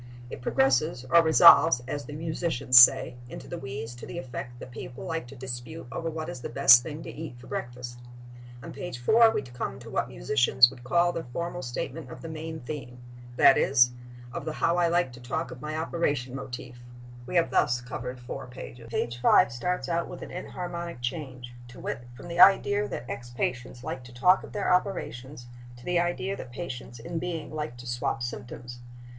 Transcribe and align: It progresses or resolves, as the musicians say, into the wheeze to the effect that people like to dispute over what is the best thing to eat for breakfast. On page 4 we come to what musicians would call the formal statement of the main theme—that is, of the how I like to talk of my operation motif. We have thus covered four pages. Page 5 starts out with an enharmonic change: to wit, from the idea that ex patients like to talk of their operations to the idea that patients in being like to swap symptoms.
It 0.31 0.41
progresses 0.41 1.05
or 1.11 1.21
resolves, 1.21 1.83
as 1.87 2.05
the 2.05 2.13
musicians 2.13 2.79
say, 2.79 3.17
into 3.29 3.47
the 3.47 3.59
wheeze 3.59 3.93
to 3.93 4.07
the 4.07 4.17
effect 4.17 4.57
that 4.57 4.71
people 4.71 5.05
like 5.05 5.27
to 5.27 5.35
dispute 5.35 5.85
over 5.91 6.09
what 6.09 6.27
is 6.27 6.41
the 6.41 6.49
best 6.49 6.81
thing 6.81 7.03
to 7.03 7.11
eat 7.11 7.37
for 7.37 7.45
breakfast. 7.45 7.99
On 8.63 8.73
page 8.73 8.97
4 8.97 9.29
we 9.29 9.43
come 9.43 9.77
to 9.77 9.91
what 9.91 10.07
musicians 10.09 10.71
would 10.71 10.83
call 10.83 11.11
the 11.11 11.25
formal 11.25 11.61
statement 11.61 12.09
of 12.09 12.23
the 12.23 12.29
main 12.29 12.61
theme—that 12.61 13.59
is, 13.59 13.91
of 14.33 14.43
the 14.43 14.53
how 14.53 14.77
I 14.77 14.87
like 14.87 15.13
to 15.13 15.19
talk 15.21 15.51
of 15.51 15.61
my 15.61 15.77
operation 15.77 16.33
motif. 16.33 16.79
We 17.27 17.35
have 17.35 17.51
thus 17.51 17.79
covered 17.79 18.19
four 18.19 18.47
pages. 18.47 18.87
Page 18.89 19.21
5 19.21 19.51
starts 19.51 19.87
out 19.87 20.07
with 20.07 20.23
an 20.23 20.31
enharmonic 20.31 20.99
change: 21.01 21.53
to 21.67 21.79
wit, 21.79 22.07
from 22.15 22.27
the 22.27 22.39
idea 22.39 22.87
that 22.87 23.05
ex 23.07 23.29
patients 23.29 23.83
like 23.83 24.03
to 24.05 24.11
talk 24.15 24.43
of 24.43 24.51
their 24.51 24.73
operations 24.73 25.45
to 25.77 25.85
the 25.85 25.99
idea 25.99 26.35
that 26.37 26.51
patients 26.51 26.97
in 26.97 27.19
being 27.19 27.53
like 27.53 27.77
to 27.77 27.85
swap 27.85 28.23
symptoms. 28.23 28.79